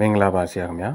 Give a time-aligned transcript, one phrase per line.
[0.00, 0.90] မင်္ဂလာပါဆရာခင်ဗျာ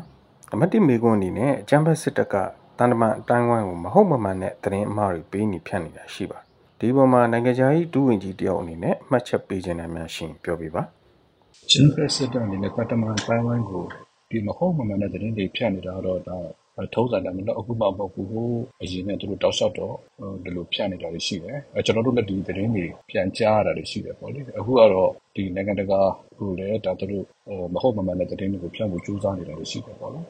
[0.53, 2.35] အမတ်တိမေကွန်းအနေနဲ့အချမ်းဘတ်စစ်တပ်က
[2.77, 6.39] တန်တမန်အတိုင်းဝိုင်းကိုမဟုတ်မမှန်တဲ့သတင်းအမှားတွေပေးနေဖြန့်နေတာရှိပါ
[6.79, 10.83] ဒီပေါ်မှာနိုင်ငံခြားရေးဒုဝန်ကြီးတယောက်အနေနဲ့မှတ်ချက်ပေးခြင်းနဲ့များရှင်ပြောပြပါ
[11.71, 13.83] ကျင်းပစစ်တပ်အနေနဲ့ကတ္တမန်ပိုင်းဝိုင်းကို
[14.29, 16.38] ဒီမဟုတ်မမှန်တဲ့သတင်းတွေဖြန့်နေတာတော့ဒါ
[16.93, 18.49] ထုံးစံတယ်မလို့အခုမှမဟုတ်ဘူးဟို
[18.81, 19.95] အရင်ကသူတို့တောက်လျှောက်တော့
[20.43, 25.99] ဒီလိုဖြန့်နေတာတွေရှိတယ်အဲကျွန်တော်တို့လည်းဒီသတင်းတွေပြန်ကြားရတာတွေရှိတယ်ပေါ့လေအခုကတော့ဒီနိုင်ငံတကာ
[26.38, 27.25] ဟိုလည်းဒါသူတို့
[27.73, 30.21] မဟုတ်မမှန်တဲ့သတင်းတွေကိုဖြန့်ဖို့ကြိုးစားနေတာတွေရှိတယ်ပေါ့လေ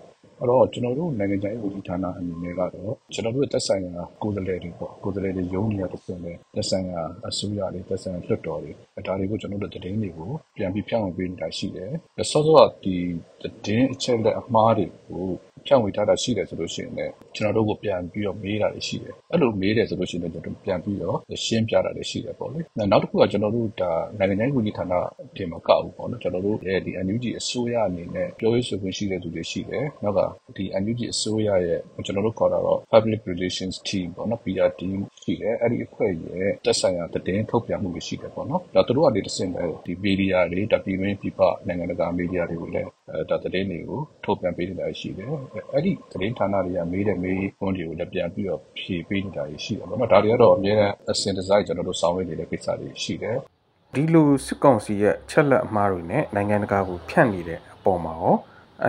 [0.41, 8.71] အဲ့တော့ကျွန်တော်တို့နိုင်ငံခြားရေးဝန်ကြီးဌာနအနေနဲ့ကတော့ကျွန်တော်တို့သက်ဆိုင်ရာကိုယ်စားလှယ်တွေပေါ့ကိုယ်စားလှယ်တွေရုံးနေရတဲ့ဆက်နဲ့သက်ဆိုင်ရာအစိုးရတွေသက်ဆိုင်ရာလွှတ်တော်တွေ
[9.07, 11.91] ဒါတွေကိုကျွန်တော်တို့သတင်းတွေကိုပြန်ပြီးဖြန့်ဝေပေးနေတာရှိတယ်။
[12.31, 12.95] ဆောစောကဒီ
[13.41, 15.25] သတင်းအချက်လက်အမှားတွေကို
[15.65, 22.59] ဖြန့်ဝေထားတာရှိတယ်ဆိုလို့ရှိရင်လည်းကျွန်တော်တို့ကိုပြန်ပြီးတော့မေးတာတွေရှိတယ်။အဲ့လိုမေးတယ်ဆိုလို့ရှိရင်ကျွန်တော်တို့ပြန်ပြီးတော့ရှင်းပြတာတွေရှိတယ်ပေါ့လေ။
[22.91, 24.93] နောက်တစ်ခုကကျွန်တော်တို့ဒါနိုင်ငံခြားရေးဝန်ကြီးဌာန
[25.37, 30.19] တင်မကောက်ဘူးပေါ့နော်။ကျွန်တော်တို့ရဲ့ဒီ NUG အစိုးရအနေနဲ့ပြောရေးဆိုခွင့်ရှိတဲ့သူတွေရှိတယ်။နောက်က
[30.57, 45.27] ဒီ NUG အစိုးရရဲ့ကျွန်တော်တို့ခေါ်တာတော့ Public Relations Team ပေါ့နော် PR team ရှိတယ်။အဲ့ဒီအဖွဲ့ရဲ့တက်ဆိုင်ရာသတင်းထုတ်ပြန်မှုတွေရှိတယ်ပေါ့နော်။ဒါတို့ကနေတစ်ဆင့်ပဲဒီမီဒီယာတွေဒါပြည်တွင်းပြည်ပနိုင်ငံတကာမီဒီယာတွေကိုလည်းအဲ ဒါသတင်းတွေကို ထုတ်ပြန်ပေးနေတာရှိတယ်။
[45.73, 53.37] အဲ့ဒီသတင်းဌာနတွေက မေးတဲ့မေးခွန်းတွေကိုလည်း ပြန်ပြီးတော့ ဖြေပေးနေတာရှိတယ်ပေါ့နော်။ဒါတွေကတော့ အများနဲ့အစင်ဒီဇိုင်းကျွန်တော်တို့ ဆောင်ရွက်နေတဲ့ ကိစ္စတွေရှိတယ်။
[53.95, 58.35] ဒီလို စစ်ကောင်စီရဲ့ချက်လက်အမှားတွေနဲ့ နိုင်ငံတကာကို ဖြန့်နေတဲ့အပေါ်မှာရော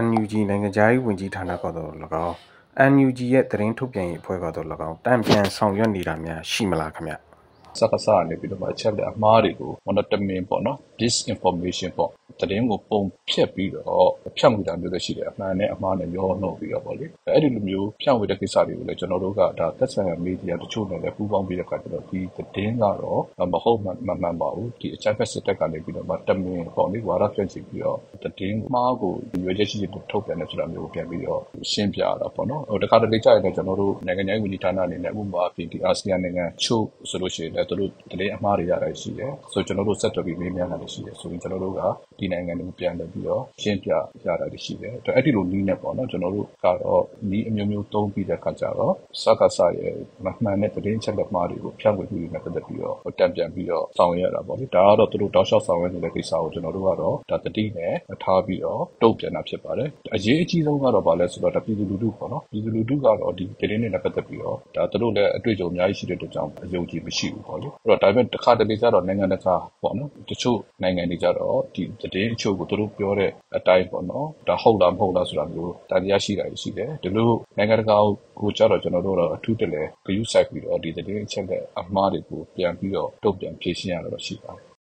[0.05, 1.91] NUG နိုင်ငံခြားရေးဝန်ကြီးဌာနကတော့၎
[2.27, 2.37] င်း
[2.93, 7.15] NUG ရဲ့ သတင်းထုတ်ပြန်ရေးအဖွဲ့ကတော့၎င်းတံပြန်ဆောင်ရွက်နေတာများ ရှိမလားခင်ဗျ
[7.79, 12.11] စကားစားနေပြီးတော့မှ အချက်လက်အမှားတွေကို monitoring ပေါ့နော် disinformation ပေါ့
[12.41, 41.81] သတင်းကိုပုံဖြတ်ပြီးတော့ဖြန့်ဝေတာမျိုးလည်းရှိတယ်အမှန်နဲ့အမှားနဲ့ရောနှုတ်ပြီးတော့ပေါ့လေအဲ့ဒီလိုမျိုးဖြန့်ဝေတဲ့ကိစ္စတွေကိုလည်းကျွန်တော်တို့ကဒါသက်ဆိုင်ရာမီဒီယာတချို့နဲ့လည်းပူးပေါင်းပြီးတဲ့အခါကျတော့ဒီသတင်းကတော့မဟုတ်မှမမှန်ပါဘူးဒီအချက်ဖက်စစ်တက်ကနေပြီးတော့မှတမင်ပေါ့လေဝါဒဖြန့်ချီပြီးတော့သတင်းမှားကိုရွေးချက်ရှိရှိထုတ်ပြန်နေဆိုတာမျိုးကိုပြန်ပြီးတော့ရှင်းပြရတာပေါ့နော်ဟိုတခါတလေကြာရင်လည်းကျွန်တော်တို့နိုင်ငံရေးဝန်ကြီးဌာနအနေနဲ့ဥပမာအဖြစ်ဒီအာဆီယံနိုင်ငံချို့ဆိုလို့ရှိရင်လည်းတို့သတင်းအမှားတွေရတာရှိတယ်ဆိုကျွန်တော်တို့ဆက်သွယ်ပြီးမေးမြန်းတာရှိတယ်ဆိုရင်ကျွန်တော်တို့က
[42.23, 43.91] ဒီနိုင်ငံတွေကို ပြန်လည်ပြီးတော့ ရှင်းပြ
[44.25, 49.95] ရတာရှိတယ်။အဲ့ဒီလိုနီးနဲ့ပေါ့နော် ကျွန်တော်တို့ကတော့နီးအမျိုးမျိုးသုံးပြီးတဲ့အခါကျတော့ စကားဆရဲ့
[50.25, 66.51] မမှန်တဲ့ သတင်းချက်လက်မှားတွေကို ဖြန့်ဝေမှုတွေနဲ့ ပတ်သက်ပြီးတော့တံပြန်ပြီးတော့ ဆောင်ရွက်ရတာပေါ့လေ။ဒါကတော့ သူတို့ တောက်လျှောက်ဆောင်ရွက်နေတဲ့ ကိစ္စကို ကျွန်တော်တို့ကတော့ဒါတတိနဲ့ထားပြီးတော့ တုံ့ပြန်တာ ဖြစ်ပါတယ်။အရေးအကြီးဆုံးကတော့ဗာလဲဆိုတော့ဒါပြည်သူလူထုပေါ့နော်။ပြည်သူလူထုကတော့ ဒီသတင်းတွေနဲ့ ပတ်သက်ပြီးတော့ဒါသူတို့လည်း အတွေ့အကြုံ အများကြီးရှိတဲ့အတွက်ကြောင့်
[66.65, 77.97] အယုံကြည်မရှိဘူးပေါ့လေ။အဲ့တော့ဒါပေမဲ့တစ်ခါတလေကျတော့ နိုင်ငံတကာပေါ့နော်။တချို့နိုင်ငံတွေကျတော့ ဒီသတင်းအချို့ကိုသူတို့ပြောတဲ့အတိုင်းပေါ့နော်ဒါဟုတ်လားမဟုတ်လားဆိုတာမျိုးတန်တရားရှိတာရှိတယ်ဒီလိုနိုင်ငံတကာ
[78.41, 84.72] ကိုကြတော့ကျွန်တော်တို့တော့အထူးတလဲဂရုစိုက်ပြီးတော့ဒီသတင်းအချက်လက်အမှားတွေကိုပြန်ပြီးတော့တုံ့ပြန်ဖြေရှင်းရတော့ရှိပါတယ်